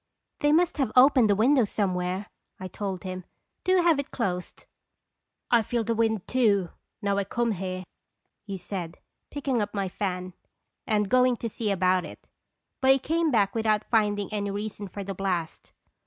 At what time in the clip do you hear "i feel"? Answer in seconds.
5.51-5.83